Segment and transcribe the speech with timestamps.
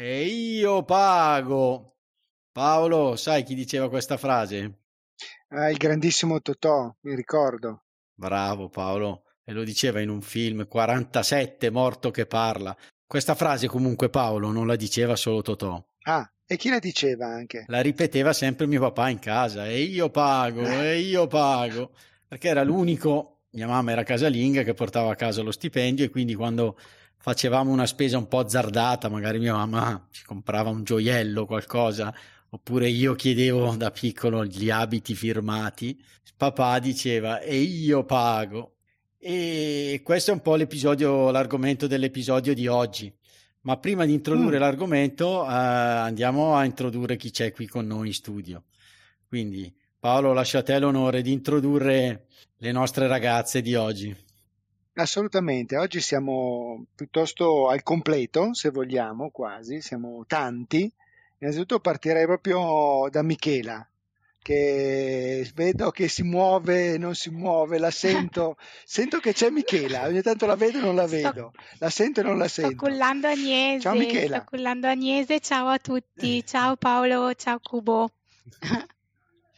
[0.00, 1.96] E io pago.
[2.52, 4.82] Paolo, sai chi diceva questa frase?
[5.48, 7.82] Ah, il grandissimo Totò, mi ricordo.
[8.14, 12.76] Bravo Paolo, e lo diceva in un film 47 morto che parla.
[13.04, 15.84] Questa frase comunque Paolo non la diceva solo Totò.
[16.04, 17.64] Ah, e chi la diceva anche?
[17.66, 21.90] La ripeteva sempre mio papà in casa, e io pago, e io pago,
[22.28, 26.36] perché era l'unico, mia mamma era casalinga, che portava a casa lo stipendio e quindi
[26.36, 26.78] quando
[27.18, 32.14] facevamo una spesa un po' azzardata, magari mia mamma ci comprava un gioiello, qualcosa,
[32.50, 36.00] oppure io chiedevo da piccolo gli abiti firmati,
[36.36, 38.74] papà diceva e io pago.
[39.18, 43.12] E questo è un po' l'episodio, l'argomento dell'episodio di oggi.
[43.62, 44.60] Ma prima di introdurre mm.
[44.60, 48.64] l'argomento, eh, andiamo a introdurre chi c'è qui con noi in studio.
[49.26, 52.26] Quindi, Paolo, lascio a te l'onore di introdurre
[52.58, 54.16] le nostre ragazze di oggi.
[54.98, 60.92] Assolutamente, oggi siamo piuttosto al completo, se vogliamo, quasi, siamo tanti.
[61.38, 63.88] Innanzitutto partirei proprio da Michela,
[64.42, 70.20] che vedo che si muove, non si muove, la sento, sento che c'è Michela, ogni
[70.20, 72.70] tanto la vedo e non la vedo, sto, la sento e non la sento.
[72.70, 74.38] Sto cullando Agnese, ciao Michela.
[74.38, 78.10] Sto cullando Agnese, ciao a tutti, ciao Paolo, ciao Cubo.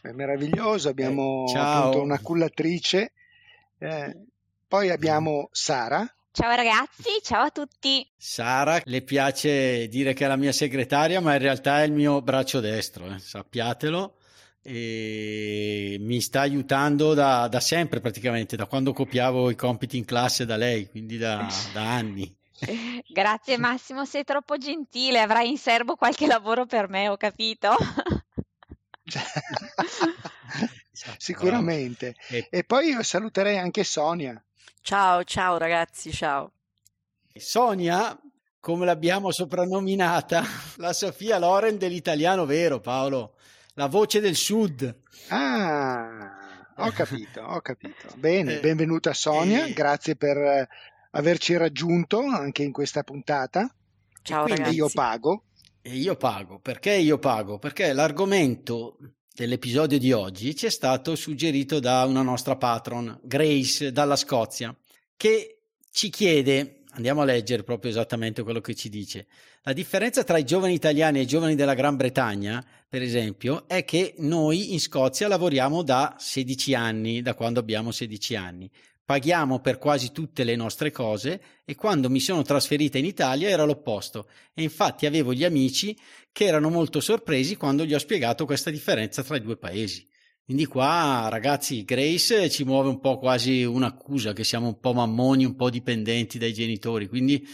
[0.02, 3.12] È meraviglioso, abbiamo eh, appunto una cullatrice,
[3.78, 4.16] eh,
[4.70, 6.08] poi abbiamo Sara.
[6.30, 8.08] Ciao ragazzi, ciao a tutti.
[8.16, 12.22] Sara, le piace dire che è la mia segretaria, ma in realtà è il mio
[12.22, 14.14] braccio destro, eh, sappiatelo
[14.62, 20.46] e mi sta aiutando da, da, sempre praticamente, da quando copiavo i compiti in classe
[20.46, 22.32] da lei, quindi da, da anni.
[23.12, 27.74] Grazie Massimo, sei troppo gentile, avrai in serbo qualche lavoro per me, ho capito.
[31.18, 32.14] Sicuramente.
[32.28, 32.46] E...
[32.48, 34.40] e poi io saluterei anche Sonia.
[34.82, 36.52] Ciao, ciao ragazzi, ciao.
[37.34, 38.18] Sonia,
[38.58, 40.42] come l'abbiamo soprannominata,
[40.78, 43.34] la Sofia Loren dell'italiano vero, Paolo
[43.80, 44.94] la voce del sud.
[45.28, 48.08] Ah, ho capito, ho capito.
[48.16, 50.68] Bene, eh, benvenuta Sonia, eh, grazie per eh,
[51.12, 53.74] averci raggiunto anche in questa puntata.
[54.22, 54.76] Ciao quindi ragazzi.
[54.76, 55.44] io pago.
[55.80, 57.58] E io pago, perché io pago?
[57.58, 58.98] Perché l'argomento
[59.34, 64.76] dell'episodio di oggi ci è stato suggerito da una nostra patron, Grace dalla Scozia,
[65.16, 69.28] che ci chiede Andiamo a leggere proprio esattamente quello che ci dice.
[69.62, 73.84] La differenza tra i giovani italiani e i giovani della Gran Bretagna, per esempio, è
[73.84, 78.68] che noi in Scozia lavoriamo da 16 anni, da quando abbiamo 16 anni.
[79.10, 83.64] Paghiamo per quasi tutte le nostre cose e quando mi sono trasferita in Italia era
[83.64, 85.98] l'opposto e infatti avevo gli amici
[86.30, 90.06] che erano molto sorpresi quando gli ho spiegato questa differenza tra i due paesi.
[90.44, 95.44] Quindi qua, ragazzi, Grace ci muove un po' quasi un'accusa che siamo un po' mammoni,
[95.44, 97.08] un po' dipendenti dai genitori.
[97.08, 97.44] Quindi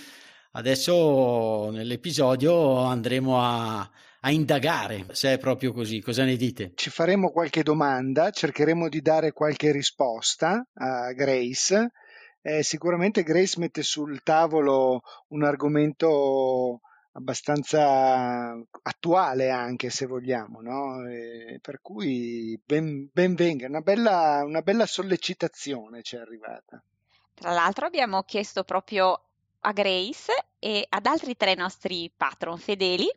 [0.52, 3.90] adesso nell'episodio andremo a,
[4.20, 6.00] a indagare se è proprio così.
[6.00, 6.72] Cosa ne dite?
[6.74, 11.92] Ci faremo qualche domanda, cercheremo di dare qualche risposta a Grace.
[12.42, 16.80] Eh, sicuramente Grace mette sul tavolo un argomento
[17.12, 21.08] abbastanza attuale anche se vogliamo, no?
[21.08, 26.82] E per cui ben, ben venga, una bella, una bella sollecitazione ci è arrivata.
[27.34, 29.20] Tra l'altro abbiamo chiesto proprio
[29.60, 33.08] a Grace e ad altri tre nostri patron fedeli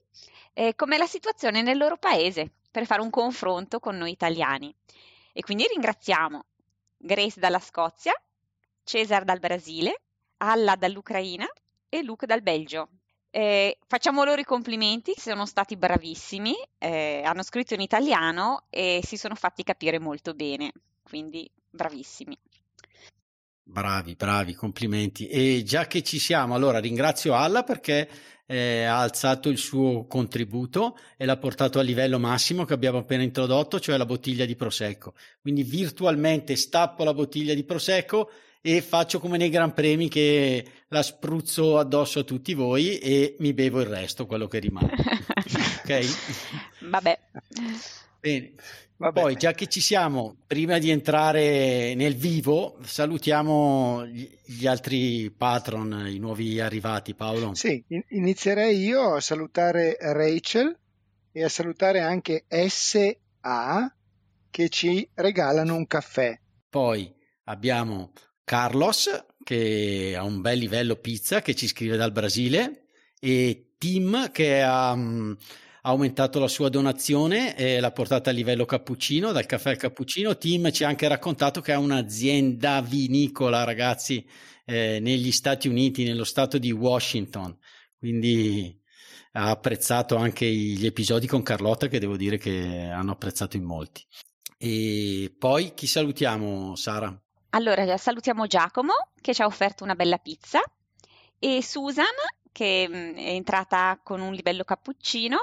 [0.53, 4.73] eh, com'è la situazione nel loro paese per fare un confronto con noi italiani.
[5.33, 6.45] E quindi ringraziamo
[6.97, 8.13] Grace dalla Scozia,
[8.83, 10.01] Cesar dal Brasile,
[10.37, 11.47] Alla dall'Ucraina
[11.87, 12.89] e Luke dal Belgio.
[13.31, 19.17] Eh, facciamo loro i complimenti, sono stati bravissimi, eh, hanno scritto in italiano e si
[19.17, 20.71] sono fatti capire molto bene,
[21.03, 22.37] quindi bravissimi.
[23.61, 25.27] Bravi, bravi, complimenti.
[25.27, 28.09] E già che ci siamo, allora ringrazio Alla perché
[28.51, 33.21] eh, ha alzato il suo contributo e l'ha portato al livello massimo che abbiamo appena
[33.21, 35.13] introdotto, cioè la bottiglia di Prosecco.
[35.39, 41.03] Quindi virtualmente stappo la bottiglia di Prosecco e faccio come nei Gran Premi che la
[41.03, 44.93] spruzzo addosso a tutti voi e mi bevo il resto, quello che rimane.
[45.85, 46.05] ok?
[46.89, 47.19] Vabbè.
[48.19, 48.53] Bene.
[48.99, 56.19] Poi, già che ci siamo, prima di entrare nel vivo, salutiamo gli altri patron, i
[56.19, 57.55] nuovi arrivati, Paolo.
[57.55, 60.77] Sì, inizierei io a salutare Rachel
[61.31, 63.95] e a salutare anche SA
[64.49, 66.37] che ci regalano un caffè.
[66.69, 67.09] Poi
[67.45, 68.11] abbiamo
[68.43, 69.09] Carlos
[69.45, 72.87] che ha un bel livello pizza che ci scrive dal Brasile
[73.17, 74.93] e Tim che ha
[75.83, 80.37] um, aumentato la sua donazione e l'ha portata a livello cappuccino, dal caffè al cappuccino.
[80.37, 84.25] Tim ci ha anche raccontato che ha un'azienda vinicola, ragazzi,
[84.65, 87.57] eh, negli Stati Uniti, nello stato di Washington.
[87.97, 88.77] Quindi
[89.33, 94.05] ha apprezzato anche gli episodi con Carlotta che devo dire che hanno apprezzato in molti.
[94.57, 97.17] E poi chi salutiamo, Sara?
[97.51, 100.59] Allora, salutiamo Giacomo che ci ha offerto una bella pizza
[101.39, 102.05] e Susan
[102.51, 105.37] che mm, è entrata con un livello cappuccino,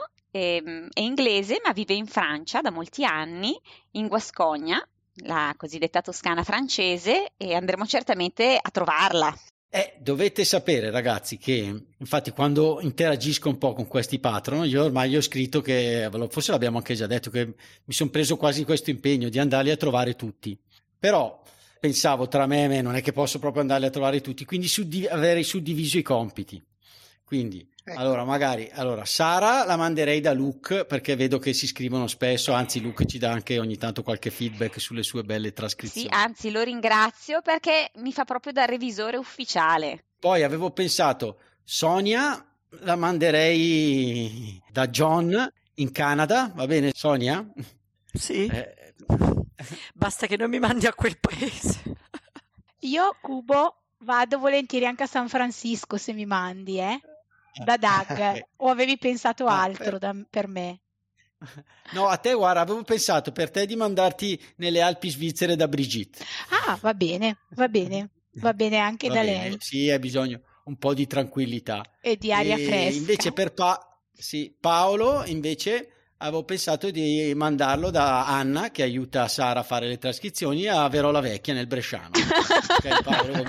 [0.62, 3.58] mm, è inglese ma vive in Francia da molti anni,
[3.92, 4.86] in Guascogna,
[5.24, 9.34] la cosiddetta Toscana francese, e andremo certamente a trovarla.
[9.68, 15.16] Eh, dovete sapere ragazzi che infatti quando interagisco un po' con questi patron io ormai
[15.16, 19.28] ho scritto che forse l'abbiamo anche già detto che mi sono preso quasi questo impegno
[19.28, 20.56] di andarli a trovare tutti
[20.96, 21.42] però
[21.80, 24.68] pensavo tra me e me non è che posso proprio andarli a trovare tutti quindi
[24.68, 26.64] suddiv- avrei suddiviso i compiti
[27.24, 28.00] quindi Ecco.
[28.00, 32.80] Allora, magari, allora, Sara la manderei da Luke perché vedo che si scrivono spesso, anzi
[32.80, 36.08] Luke ci dà anche ogni tanto qualche feedback sulle sue belle trascrizioni.
[36.08, 40.02] Sì, anzi lo ringrazio perché mi fa proprio da revisore ufficiale.
[40.18, 42.44] Poi avevo pensato, Sonia
[42.80, 47.48] la manderei da John in Canada, va bene Sonia?
[48.12, 48.46] Sì.
[48.46, 48.94] Eh...
[49.94, 51.82] Basta che non mi mandi a quel paese.
[52.80, 57.00] Io, Cubo, vado volentieri anche a San Francisco se mi mandi, eh
[57.64, 60.80] da Doug o avevi pensato altro da, per me?
[61.92, 66.24] No, a te guarda, avevo pensato per te di mandarti nelle Alpi svizzere da Brigitte.
[66.66, 69.48] Ah, va bene, va bene, va bene anche va da bene.
[69.50, 69.56] lei.
[69.60, 71.82] Sì, hai bisogno un po' di tranquillità.
[72.00, 72.98] E di aria e fresca.
[72.98, 79.60] Invece per pa- sì, Paolo, invece avevo pensato di mandarlo da Anna che aiuta Sara
[79.60, 82.10] a fare le trascrizioni a Verola Vecchia nel Bresciano.
[82.16, 83.44] ok, Paolo,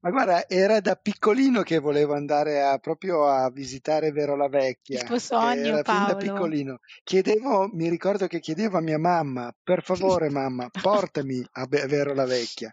[0.00, 5.00] Ma guarda, era da piccolino che volevo andare a, proprio a visitare Vero la Vecchia.
[5.00, 6.12] Il tuo sogno, era Paolo.
[6.12, 6.78] da piccolino.
[7.02, 12.26] Chiedevo, mi ricordo che chiedevo a mia mamma, per favore mamma, portami a Vero la
[12.26, 12.70] Vecchia.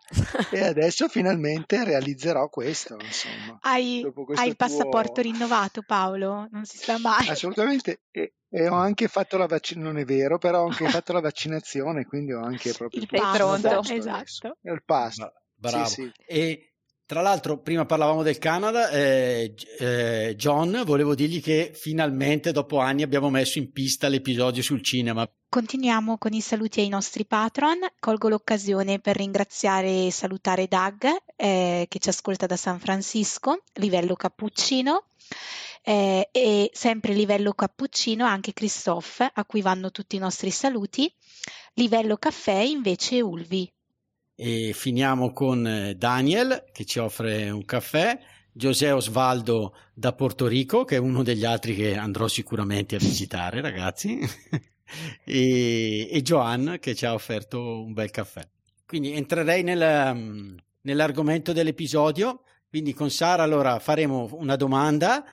[0.51, 3.57] E adesso finalmente realizzerò questo, insomma.
[3.61, 4.05] Hai,
[4.35, 6.47] hai il passaporto rinnovato, Paolo?
[6.51, 7.27] Non si sa mai.
[7.27, 8.01] Assolutamente.
[8.11, 11.19] E, e ho anche fatto la vaccinazione, non è vero, però ho anche fatto la
[11.19, 13.81] vaccinazione, quindi ho anche proprio il, il pronto.
[13.81, 14.57] Esatto.
[14.61, 15.17] Il pass.
[15.53, 15.85] Bravo.
[15.85, 16.11] Sì, sì.
[16.25, 16.74] E
[17.05, 23.03] tra l'altro, prima parlavamo del Canada, eh, eh, John, volevo dirgli che finalmente dopo anni
[23.03, 25.29] abbiamo messo in pista l'episodio sul cinema.
[25.47, 27.77] Continuiamo con i saluti ai nostri patron.
[27.99, 31.05] Colgo l'occasione per ringraziare e salutare Doug,
[31.35, 35.05] eh, che ci ascolta da San Francisco, livello cappuccino.
[35.87, 41.13] Eh, e sempre livello cappuccino anche Christophe, a cui vanno tutti i nostri saluti.
[41.75, 43.71] Livello caffè invece Ulvi.
[44.35, 48.19] E finiamo con eh, Daniel che ci offre un caffè,
[48.51, 53.61] José Osvaldo da Porto Rico, che è uno degli altri che andrò sicuramente a visitare,
[53.61, 54.19] ragazzi,
[55.23, 58.45] e, e Joan che ci ha offerto un bel caffè.
[58.85, 62.41] Quindi entrerei nel, mm, nell'argomento dell'episodio.
[62.69, 65.23] Quindi con Sara allora faremo una domanda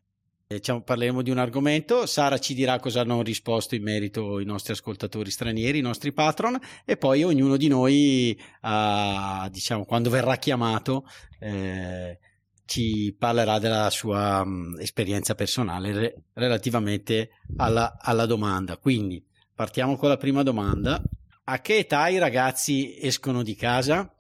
[0.54, 4.72] Diciamo, parleremo di un argomento, Sara ci dirà cosa hanno risposto in merito i nostri
[4.72, 11.06] ascoltatori stranieri, i nostri patron e poi ognuno di noi, uh, diciamo, quando verrà chiamato,
[11.38, 12.19] eh,
[12.65, 18.76] ci parlerà della sua um, esperienza personale re- relativamente alla, alla domanda.
[18.79, 19.22] Quindi
[19.55, 21.03] partiamo con la prima domanda.
[21.44, 24.10] A che età i ragazzi escono di casa?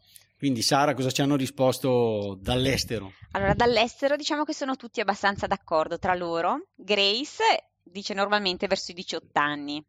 [0.42, 3.12] Quindi Sara, cosa ci hanno risposto dall'estero?
[3.30, 6.70] Allora, dall'estero diciamo che sono tutti abbastanza d'accordo tra loro.
[6.74, 9.80] Grace dice normalmente verso i 18 anni.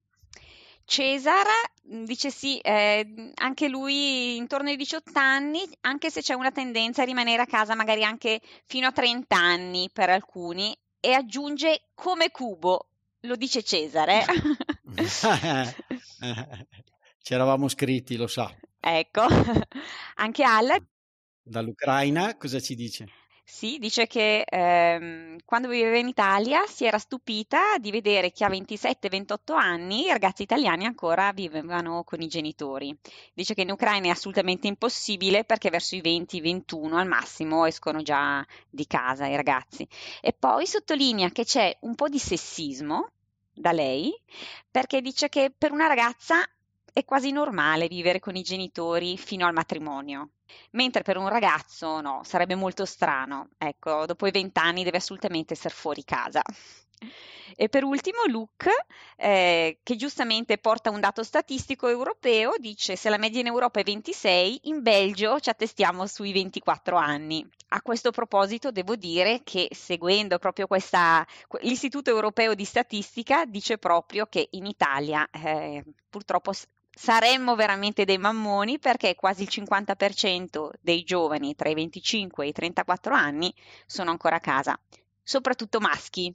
[0.86, 1.48] Cesar
[1.92, 7.02] mm, dice sì, eh, anche lui intorno ai 18 anni, anche se c'è una tendenza
[7.02, 12.30] a rimanere a casa magari anche fino a 30 anni per alcuni, e aggiunge come
[12.30, 12.90] cubo,
[13.22, 14.24] lo dice Cesare.
[17.24, 18.56] Ci eravamo scritti, lo sa.
[18.86, 19.22] Ecco,
[20.16, 20.78] anche Alla.
[21.42, 23.08] Dall'Ucraina cosa ci dice?
[23.46, 28.50] Sì, dice che ehm, quando viveva in Italia si era stupita di vedere che a
[28.50, 32.98] 27-28 anni i ragazzi italiani ancora vivevano con i genitori.
[33.34, 38.46] Dice che in Ucraina è assolutamente impossibile perché verso i 20-21 al massimo escono già
[38.70, 39.88] di casa i ragazzi.
[40.22, 43.12] E poi sottolinea che c'è un po' di sessismo
[43.54, 44.12] da lei
[44.70, 46.44] perché dice che per una ragazza
[46.94, 50.34] è quasi normale vivere con i genitori fino al matrimonio,
[50.72, 53.50] mentre per un ragazzo no, sarebbe molto strano.
[53.58, 56.42] Ecco, dopo i vent'anni deve assolutamente essere fuori casa.
[57.56, 58.70] E per ultimo Luke,
[59.16, 63.84] eh, che giustamente porta un dato statistico europeo, dice se la media in Europa è
[63.84, 67.48] 26, in Belgio ci attestiamo sui 24 anni.
[67.70, 71.26] A questo proposito devo dire che seguendo proprio questa,
[71.62, 76.54] l'Istituto Europeo di Statistica dice proprio che in Italia eh, purtroppo
[76.96, 82.52] saremmo veramente dei mammoni perché quasi il 50% dei giovani tra i 25 e i
[82.52, 83.54] 34 anni
[83.86, 84.80] sono ancora a casa,
[85.24, 86.34] soprattutto maschi.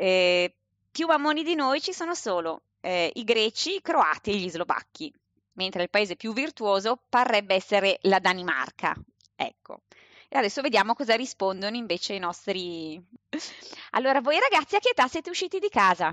[0.00, 0.54] Eh,
[0.90, 5.12] più mammoni di noi ci sono solo eh, i greci, i croati e gli slovacchi,
[5.52, 8.96] mentre il paese più virtuoso parrebbe essere la Danimarca.
[9.36, 9.82] Ecco.
[10.26, 12.98] E adesso vediamo cosa rispondono invece i nostri.
[13.90, 16.10] Allora, voi ragazzi, a che età siete usciti di casa?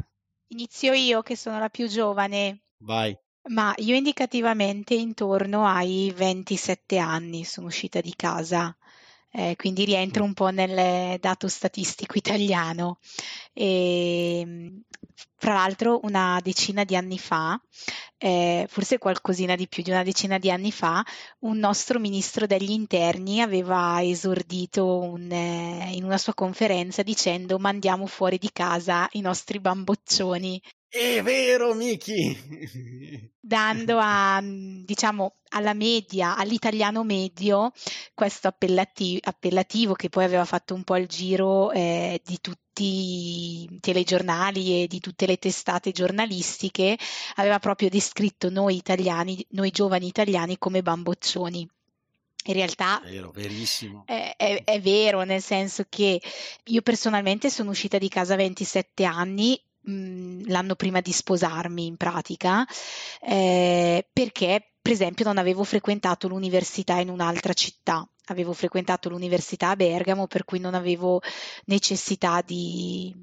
[0.47, 2.63] Inizio io, che sono la più giovane.
[2.79, 3.17] Vai.
[3.49, 8.75] Ma io indicativamente intorno ai 27 anni sono uscita di casa,
[9.31, 12.99] eh, quindi rientro un po' nel dato statistico italiano.
[13.53, 14.81] E,
[15.39, 17.59] fra l'altro una decina di anni fa,
[18.17, 21.03] eh, forse qualcosina di più di una decina di anni fa,
[21.39, 28.07] un nostro ministro degli interni aveva esordito un, eh, in una sua conferenza dicendo mandiamo
[28.07, 33.31] fuori di casa i nostri bamboccioni è vero, Miki!
[33.39, 37.71] Dando a, diciamo, alla media, all'italiano medio,
[38.13, 43.79] questo appellati- appellativo che poi aveva fatto un po' il giro eh, di tutti i
[43.79, 46.97] telegiornali e di tutte le testate giornalistiche,
[47.35, 51.67] aveva proprio descritto noi italiani, noi giovani italiani come bamboccioni.
[52.47, 53.33] In realtà vero,
[54.05, 56.21] è, è, è, vero, nel senso che
[56.65, 62.65] io personalmente sono uscita di casa a 27 anni l'anno prima di sposarmi in pratica,
[63.21, 69.75] eh, perché per esempio non avevo frequentato l'università in un'altra città, avevo frequentato l'università a
[69.75, 71.21] Bergamo, per cui non avevo
[71.65, 73.13] necessità di,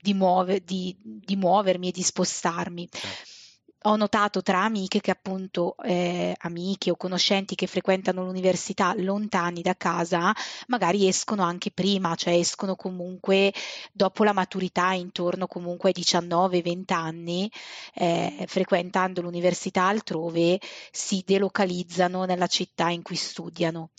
[0.00, 2.88] di, muove, di, di muovermi e di spostarmi.
[2.90, 3.39] Certo
[3.84, 9.74] ho notato tra amiche che appunto eh, amiche o conoscenti che frequentano l'università lontani da
[9.74, 10.34] casa
[10.66, 13.54] magari escono anche prima, cioè escono comunque
[13.92, 17.50] dopo la maturità intorno comunque ai 19-20 anni,
[17.94, 20.60] eh, frequentando l'università altrove
[20.90, 23.90] si delocalizzano nella città in cui studiano.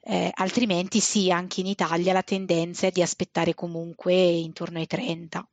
[0.00, 5.46] Eh, altrimenti sì, anche in Italia la tendenza è di aspettare comunque intorno ai 30.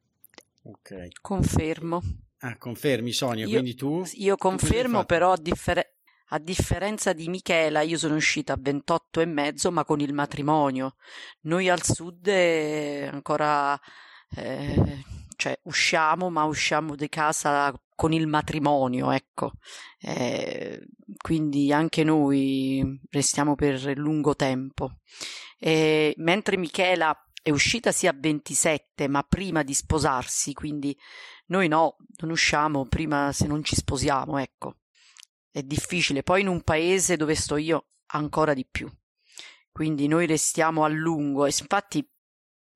[0.63, 1.07] Ok.
[1.22, 2.01] Confermo.
[2.46, 4.04] Ah, confermi Sonia, io, quindi tu?
[4.14, 5.94] Io confermo, però a, differ-
[6.28, 10.96] a, differenza di Michela, io sono uscita a 28 e mezzo, ma con il matrimonio.
[11.42, 13.80] Noi al sud eh, ancora,
[14.36, 15.04] eh,
[15.36, 19.54] cioè usciamo, ma usciamo di casa con il matrimonio, ecco.
[20.00, 20.86] Eh,
[21.18, 25.00] quindi anche noi restiamo per lungo tempo.
[26.18, 30.96] mentre Michela è uscita sì a 27, ma prima di sposarsi, quindi
[31.48, 34.78] noi no, non usciamo prima se non ci sposiamo, ecco.
[35.52, 36.24] È difficile.
[36.24, 38.92] Poi in un paese dove sto io ancora di più.
[39.72, 42.08] Quindi noi restiamo a lungo e infatti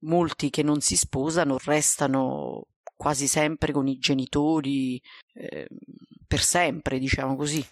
[0.01, 5.01] molti che non si sposano restano quasi sempre con i genitori
[5.33, 5.67] eh,
[6.27, 7.65] per sempre, diciamo così.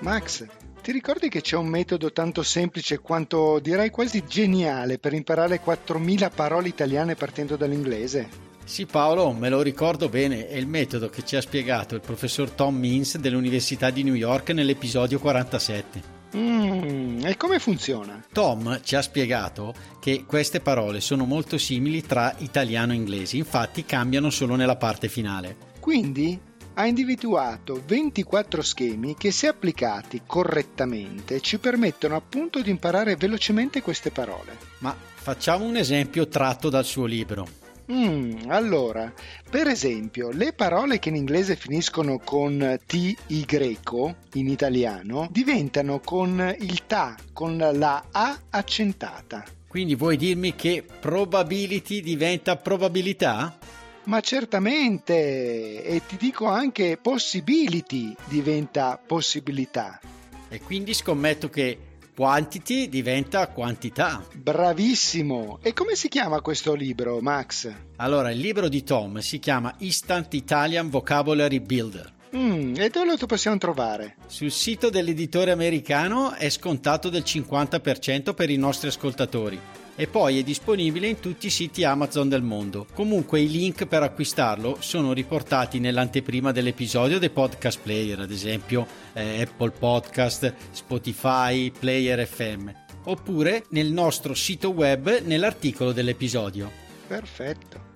[0.00, 0.46] Max,
[0.82, 6.30] ti ricordi che c'è un metodo tanto semplice quanto direi quasi geniale per imparare 4.000
[6.34, 8.50] parole italiane partendo dall'inglese?
[8.64, 12.50] Sì Paolo, me lo ricordo bene, è il metodo che ci ha spiegato il professor
[12.50, 16.20] Tom Means dell'Università di New York nell'episodio 47.
[16.36, 18.20] Mm, e come funziona?
[18.32, 23.84] Tom ci ha spiegato che queste parole sono molto simili tra italiano e inglese, infatti
[23.84, 25.70] cambiano solo nella parte finale.
[25.78, 26.40] Quindi
[26.74, 34.10] ha individuato 24 schemi che se applicati correttamente ci permettono appunto di imparare velocemente queste
[34.10, 34.56] parole.
[34.78, 37.60] Ma facciamo un esempio tratto dal suo libro.
[37.90, 39.12] Mm, allora,
[39.50, 46.86] per esempio, le parole che in inglese finiscono con ty in italiano diventano con il
[46.86, 49.44] ta, con la a accentata.
[49.66, 53.58] Quindi vuoi dirmi che probability diventa probabilità?
[54.04, 60.00] Ma certamente, e ti dico anche possibility diventa possibilità.
[60.48, 61.78] E quindi scommetto che
[62.14, 64.24] quantity diventa quantità.
[64.34, 65.60] Bravissimo!
[65.62, 67.72] E come si chiama questo libro, Max?
[67.96, 72.12] Allora, il libro di Tom si chiama Instant Italian Vocabulary Builder.
[72.34, 74.16] Mm, e dove lo possiamo trovare?
[74.26, 79.60] Sul sito dell'editore americano è scontato del 50% per i nostri ascoltatori
[80.02, 82.88] e poi è disponibile in tutti i siti Amazon del mondo.
[82.92, 89.42] Comunque i link per acquistarlo sono riportati nell'anteprima dell'episodio dei podcast player, ad esempio eh,
[89.42, 92.68] Apple Podcast, Spotify, Player FM,
[93.04, 96.68] oppure nel nostro sito web nell'articolo dell'episodio.
[97.06, 97.90] Perfetto.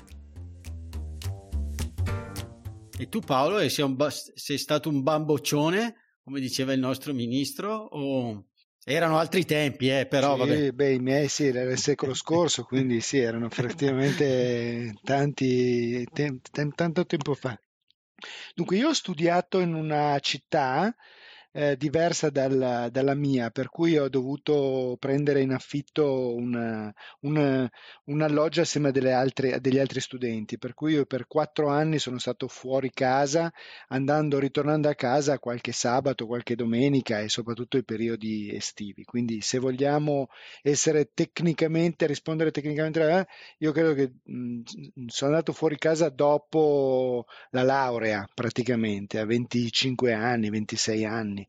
[2.96, 8.44] E tu Paolo sei, ba- sei stato un bamboccione, come diceva il nostro ministro, o
[8.88, 10.72] erano altri tempi, eh, però sì, vabbè.
[10.72, 16.68] Beh, i miei sì, era il secolo scorso, quindi sì, erano effettivamente tanti, te- te-
[16.72, 17.60] tanto tempo fa.
[18.54, 20.94] Dunque, io ho studiato in una città
[21.58, 27.68] eh, diversa dal- dalla mia, per cui ho dovuto prendere in affitto una- una-
[28.04, 32.18] un alloggio assieme altre- a degli altri studenti, per cui io per quattro anni sono
[32.18, 33.50] stato fuori casa,
[33.88, 39.04] andando, ritornando a casa qualche sabato, qualche domenica e soprattutto i periodi estivi.
[39.04, 40.28] Quindi se vogliamo
[40.62, 43.26] essere tecnicamente, rispondere tecnicamente, eh,
[43.58, 44.60] io credo che mh,
[45.06, 51.45] sono andato fuori casa dopo la laurea praticamente, a 25 anni, 26 anni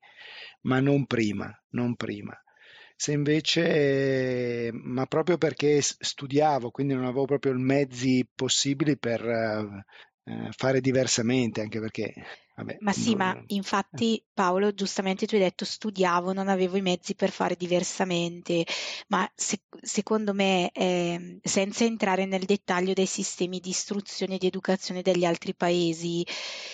[0.62, 2.36] ma non prima, non prima.
[2.96, 10.50] Se invece, ma proprio perché studiavo, quindi non avevo proprio i mezzi possibili per uh,
[10.52, 12.14] fare diversamente, anche perché...
[12.58, 13.18] Vabbè, ma sì, non...
[13.18, 18.66] ma infatti Paolo, giustamente tu hai detto studiavo, non avevo i mezzi per fare diversamente,
[19.10, 24.48] ma se, secondo me, eh, senza entrare nel dettaglio dei sistemi di istruzione e di
[24.48, 26.26] educazione degli altri paesi,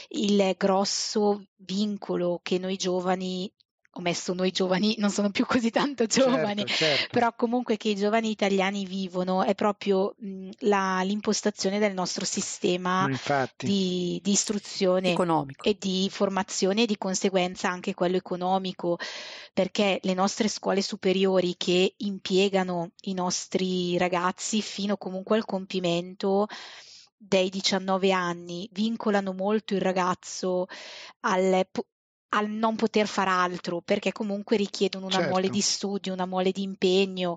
[0.10, 3.52] il grosso vincolo che noi giovani
[3.96, 7.08] ho messo noi giovani, non sono più così tanto giovani, certo, certo.
[7.12, 13.08] però comunque che i giovani italiani vivono è proprio mh, la, l'impostazione del nostro sistema
[13.58, 15.64] di, di, istruzione economico.
[15.64, 18.98] e di formazione e di conseguenza anche quello economico,
[19.54, 26.48] perché le nostre scuole superiori che impiegano i nostri ragazzi fino comunque al compimento
[27.16, 30.66] dei 19 anni vincolano molto il ragazzo
[31.22, 31.66] al
[32.34, 35.32] al non poter far altro, perché comunque richiedono una certo.
[35.32, 37.36] mole di studio, una mole di impegno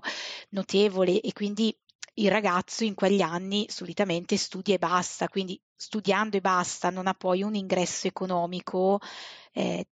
[0.49, 1.75] notevole e quindi
[2.15, 7.13] il ragazzo in quegli anni solitamente studia e basta, quindi studiando e basta non ha
[7.13, 8.99] poi un ingresso economico
[9.53, 9.87] eh,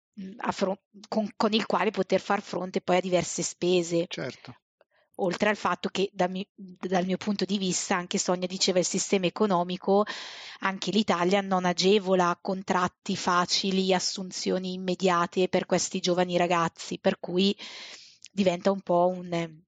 [0.53, 0.79] fron-
[1.09, 4.07] con, con, il quale poter far fronte poi a diverse spese.
[4.09, 4.57] Certo
[5.17, 8.85] oltre al fatto che da mi, dal mio punto di vista, anche Sonia diceva il
[8.85, 10.05] sistema economico,
[10.61, 17.57] anche l'Italia non agevola contratti facili, assunzioni immediate per questi giovani ragazzi, per cui
[18.33, 19.63] diventa un po' un,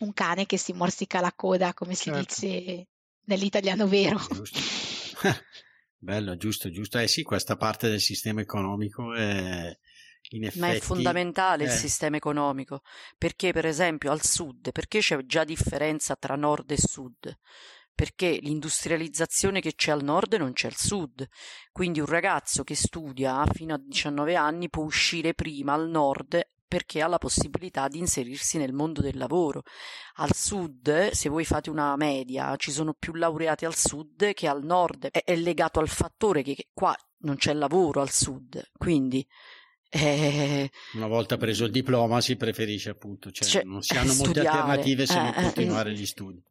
[0.00, 2.46] un cane che si morsica la coda, come si certo.
[2.46, 2.88] dice
[3.24, 4.20] nell'italiano vero.
[4.30, 4.60] Giusto.
[5.98, 6.98] Bello, giusto, giusto.
[6.98, 9.74] Eh sì, questa parte del sistema economico è,
[10.30, 11.66] Effetti, Ma è fondamentale eh.
[11.66, 12.82] il sistema economico,
[13.18, 17.36] perché per esempio al sud, perché c'è già differenza tra nord e sud?
[17.94, 21.24] Perché l'industrializzazione che c'è al nord non c'è al sud.
[21.70, 27.02] Quindi un ragazzo che studia fino a 19 anni può uscire prima al nord perché
[27.02, 29.62] ha la possibilità di inserirsi nel mondo del lavoro.
[30.14, 34.64] Al sud, se voi fate una media, ci sono più laureati al sud che al
[34.64, 35.06] nord.
[35.12, 38.70] È, è legato al fattore che qua non c'è lavoro al sud.
[38.76, 39.24] Quindi
[39.94, 44.40] eh, Una volta preso il diploma si preferisce appunto, cioè, Cioè, non si hanno molte
[44.40, 46.42] studiare, alternative se non eh, eh, continuare gli studi.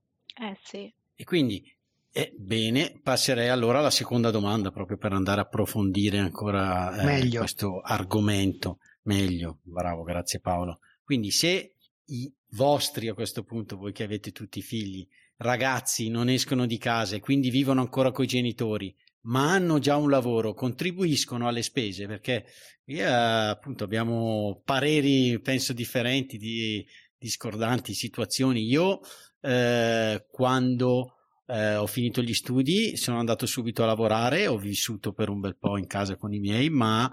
[0.41, 0.93] Eh sì.
[1.15, 1.63] E quindi,
[2.11, 7.81] eh, bene, passerei allora alla seconda domanda proprio per andare a approfondire ancora eh, questo
[7.81, 8.77] argomento.
[9.03, 10.79] Meglio, bravo, grazie Paolo.
[11.03, 11.75] Quindi se
[12.05, 15.05] i vostri a questo punto, voi che avete tutti i figli,
[15.37, 20.09] ragazzi non escono di casa e quindi vivono ancora coi genitori, ma hanno già un
[20.09, 22.45] lavoro, contribuiscono alle spese perché
[22.85, 26.85] io, appunto abbiamo pareri penso differenti di
[27.17, 28.65] discordanti situazioni.
[28.67, 28.99] Io
[29.39, 31.15] eh, quando
[31.47, 35.57] eh, ho finito gli studi sono andato subito a lavorare, ho vissuto per un bel
[35.57, 37.09] po' in casa con i miei, ma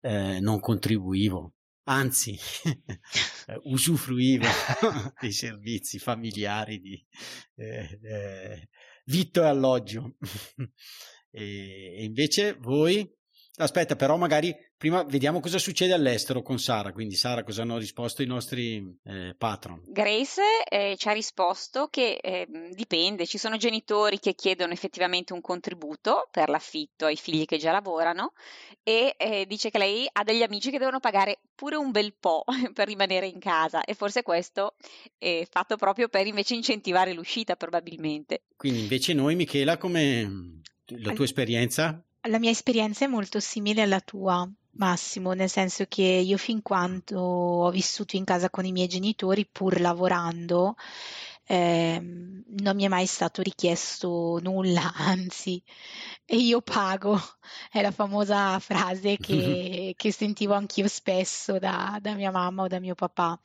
[0.00, 1.54] eh, non contribuivo.
[1.84, 2.36] Anzi,
[3.64, 4.46] usufruivo
[5.20, 7.06] dei servizi familiari di
[7.56, 8.68] eh,
[9.04, 10.16] vitto e alloggio.
[11.32, 13.10] E invece voi,
[13.56, 16.92] aspetta, però magari prima vediamo cosa succede all'estero con Sara.
[16.92, 19.82] Quindi, Sara, cosa hanno risposto i nostri eh, patron?
[19.86, 25.40] Grace eh, ci ha risposto che eh, dipende, ci sono genitori che chiedono effettivamente un
[25.40, 28.32] contributo per l'affitto ai figli che già lavorano
[28.82, 32.44] e eh, dice che lei ha degli amici che devono pagare pure un bel po'
[32.74, 34.74] per rimanere in casa e forse questo
[35.16, 38.42] è fatto proprio per invece incentivare l'uscita probabilmente.
[38.56, 40.60] Quindi invece noi, Michela, come
[40.98, 42.02] la tua esperienza?
[42.28, 47.20] La mia esperienza è molto simile alla tua, Massimo, nel senso che io fin quando
[47.20, 50.76] ho vissuto in casa con i miei genitori, pur lavorando,
[51.44, 55.62] eh, non mi è mai stato richiesto nulla, anzi,
[56.24, 57.20] e io pago,
[57.70, 62.80] è la famosa frase che, che sentivo anch'io spesso da, da, mia mamma o da
[62.80, 63.38] mio papà.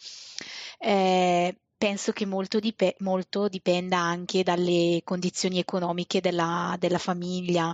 [0.79, 7.73] Eh, penso che molto, dip- molto, dipenda anche dalle condizioni economiche della, della famiglia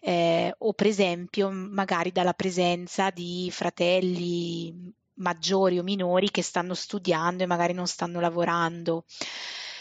[0.00, 7.42] eh, o per esempio magari dalla presenza di fratelli maggiori o minori che stanno studiando
[7.42, 9.04] e magari non stanno lavorando.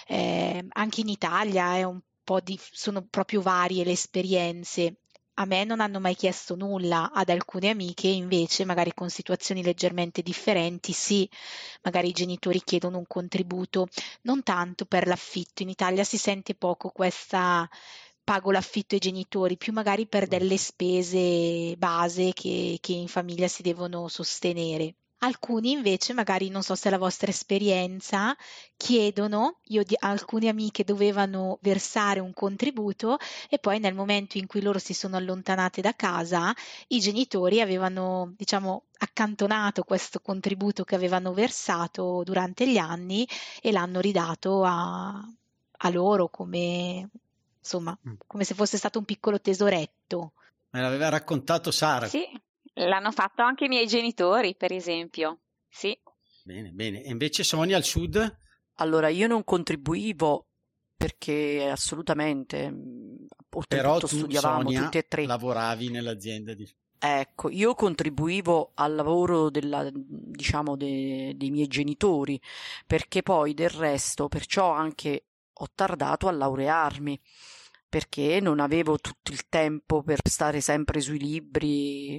[0.08, 1.76] Eh, anche in Italia
[2.44, 5.02] di, sono proprio varie le esperienze
[5.40, 10.22] a me non hanno mai chiesto nulla, ad alcune amiche invece, magari con situazioni leggermente
[10.22, 11.30] differenti, sì,
[11.84, 13.88] magari i genitori chiedono un contributo,
[14.24, 17.68] non tanto per l'affitto, in Italia si sente poco questa
[18.24, 23.62] pago l'affitto ai genitori, più magari per delle spese base che, che in famiglia si
[23.62, 24.96] devono sostenere.
[25.20, 28.36] Alcuni invece, magari non so se è la vostra esperienza,
[28.76, 33.18] chiedono, io di alcune amiche dovevano versare un contributo
[33.50, 36.54] e poi nel momento in cui loro si sono allontanate da casa,
[36.90, 43.28] i genitori avevano, diciamo, accantonato questo contributo che avevano versato durante gli anni
[43.60, 45.20] e l'hanno ridato a,
[45.78, 47.10] a loro come,
[47.58, 48.14] insomma, mm.
[48.28, 50.34] come se fosse stato un piccolo tesoretto.
[50.70, 52.08] Me l'aveva raccontato Sara.
[52.08, 52.24] Sì,
[52.78, 55.40] L'hanno fatto anche i miei genitori, per esempio.
[55.68, 55.98] Sì.
[56.44, 57.04] Bene, bene.
[57.04, 58.40] E invece Sonia al sud?
[58.76, 60.48] Allora, io non contribuivo
[60.96, 62.74] perché assolutamente,
[63.50, 65.26] oltretutto tu, studiavamo Sonia, tutti e tre.
[65.26, 66.68] lavoravi nell'azienda di...
[67.00, 72.42] Ecco, io contribuivo al lavoro della, diciamo, de, dei miei genitori,
[72.88, 77.20] perché poi del resto, perciò anche ho tardato a laurearmi
[77.90, 82.18] perché non avevo tutto il tempo per stare sempre sui libri.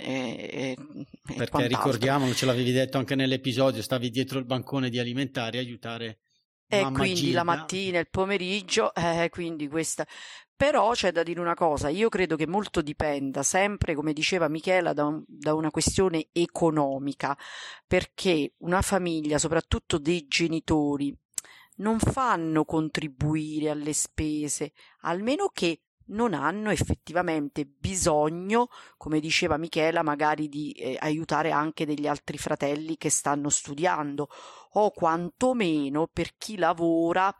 [0.00, 0.76] E, e
[1.36, 6.18] perché ricordiamolo, ce l'avevi detto anche nell'episodio, stavi dietro il bancone di alimentari a aiutare
[6.70, 7.38] e quindi Gilda.
[7.38, 10.06] la mattina, il pomeriggio, eh, quindi questa.
[10.54, 14.92] Però c'è da dire una cosa, io credo che molto dipenda sempre, come diceva Michela,
[14.92, 17.36] da, un, da una questione economica,
[17.86, 21.16] perché una famiglia, soprattutto dei genitori,
[21.78, 30.48] non fanno contribuire alle spese, almeno che non hanno effettivamente bisogno, come diceva Michela, magari
[30.48, 34.28] di eh, aiutare anche degli altri fratelli che stanno studiando
[34.72, 37.34] o quantomeno per chi lavora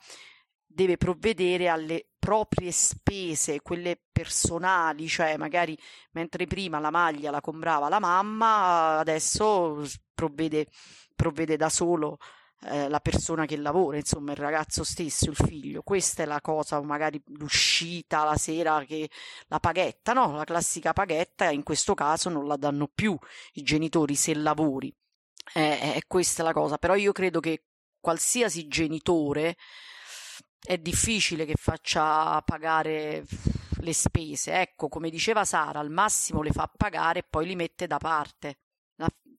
[0.66, 5.78] deve provvedere alle proprie spese, quelle personali, cioè magari
[6.12, 9.82] mentre prima la maglia la comprava la mamma, adesso
[10.14, 10.66] provvede,
[11.14, 12.18] provvede da solo
[12.62, 15.82] eh, la persona che lavora, insomma il ragazzo stesso, il figlio.
[15.82, 19.08] Questa è la cosa, magari l'uscita la sera, che
[19.46, 20.34] la paghetta, no?
[20.36, 23.16] La classica paghetta, in questo caso non la danno più
[23.52, 24.92] i genitori se lavori.
[25.54, 27.64] Eh, è questa la cosa, però io credo che
[28.00, 29.56] qualsiasi genitore
[30.60, 33.24] è difficile che faccia pagare
[33.80, 34.52] le spese.
[34.60, 38.58] Ecco, come diceva Sara, al massimo le fa pagare e poi li mette da parte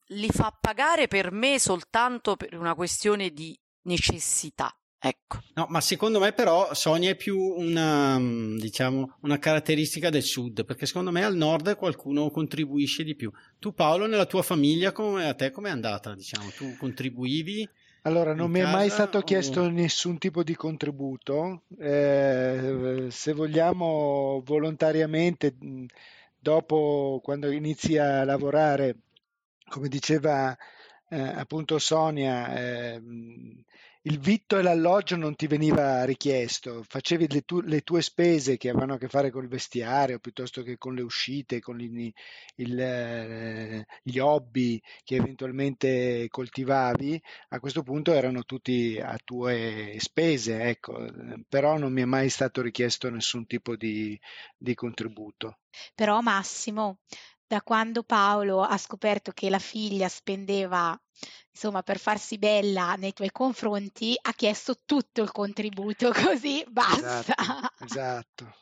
[0.10, 4.74] li fa pagare per me soltanto per una questione di necessità.
[5.02, 5.39] Ecco.
[5.54, 10.86] No, ma secondo me però Sonia è più una, diciamo, una caratteristica del sud, perché
[10.86, 13.32] secondo me al nord qualcuno contribuisce di più.
[13.60, 16.13] Tu Paolo, nella tua famiglia, come, a te com'è andata?
[16.13, 17.67] Diciamo, tu contribuivi?
[18.04, 19.22] Allora, non mi è mai stato o...
[19.22, 21.63] chiesto nessun tipo di contributo.
[21.80, 25.56] Eh, se vogliamo, volontariamente,
[26.38, 28.98] dopo, quando inizi a lavorare,
[29.70, 30.56] come diceva
[31.10, 33.02] eh, appunto Sonia, eh,
[34.04, 38.70] il vitto e l'alloggio non ti veniva richiesto, facevi le, tu- le, tue spese che
[38.70, 42.12] avevano a che fare col vestiario piuttosto che con le uscite, con il,
[42.56, 50.62] il, eh, gli hobby che eventualmente coltivavi, a questo punto erano tutti a tue spese,
[50.62, 51.06] ecco,
[51.50, 54.18] però non mi è mai stato richiesto nessun tipo di,
[54.58, 55.58] di contributo.
[55.94, 57.00] Però Massimo,
[57.50, 60.96] da quando Paolo ha scoperto che la figlia spendeva,
[61.52, 67.34] insomma, per farsi bella nei tuoi confronti, ha chiesto tutto il contributo, così basta.
[67.34, 68.56] Esatto, esatto.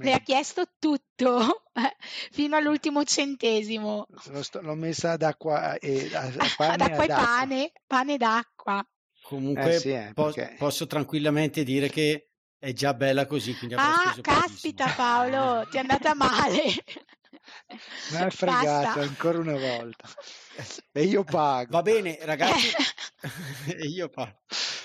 [0.00, 1.62] Le ha chiesto tutto,
[2.30, 4.06] fino all'ultimo centesimo.
[4.42, 6.72] Sto, l'ho messa ad acqua e a, a pane.
[6.74, 8.86] ad acqua e pane, pane d'acqua.
[9.22, 10.56] Comunque eh sì, eh, po- perché...
[10.58, 14.94] posso tranquillamente dire che è già bella così, quindi Ah, caspita pochissimo.
[14.94, 16.62] Paolo, ti è andata male.
[18.12, 20.08] Mi ha fregato ancora una volta.
[20.92, 21.70] E io pago.
[21.70, 22.72] Va bene, ragazzi.
[23.76, 24.36] e io pago.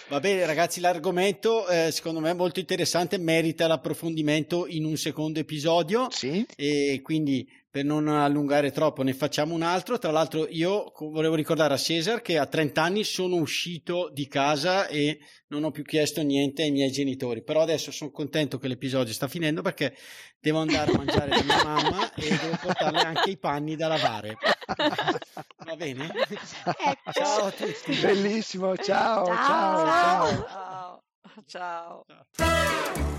[0.09, 5.39] Va bene, ragazzi, l'argomento eh, secondo me è molto interessante, merita l'approfondimento in un secondo
[5.39, 6.07] episodio.
[6.09, 6.45] Sì.
[6.55, 9.99] E quindi per non allungare troppo ne facciamo un altro.
[9.99, 14.87] Tra l'altro io volevo ricordare a Cesar che a 30 anni sono uscito di casa
[14.87, 19.13] e non ho più chiesto niente ai miei genitori, però adesso sono contento che l'episodio
[19.13, 19.95] sta finendo perché
[20.39, 24.37] devo andare a mangiare da mia mamma e devo portarle anche i panni da lavare.
[25.65, 26.11] Va bene?
[26.11, 27.11] Ecco.
[27.11, 27.95] Ciao a tutti.
[27.99, 30.45] Bellissimo, ciao, ciao, ciao.
[30.47, 31.03] Ciao.
[31.45, 32.05] ciao.
[32.31, 33.18] ciao.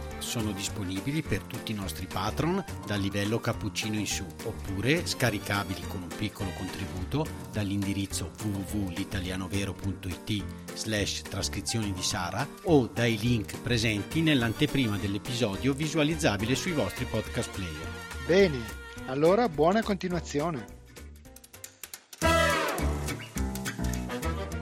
[0.21, 6.03] Sono disponibili per tutti i nostri patron dal livello cappuccino in su oppure scaricabili con
[6.03, 15.73] un piccolo contributo dall'indirizzo www.litalianovero.it slash trascrizioni di Sara o dai link presenti nell'anteprima dell'episodio
[15.73, 17.89] visualizzabile sui vostri podcast player.
[18.25, 18.59] Bene,
[19.07, 20.79] allora buona continuazione.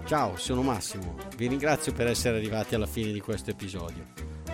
[0.10, 1.15] Ciao, sono Massimo.
[1.36, 4.29] Vi ringrazio per essere arrivati alla fine di questo episodio.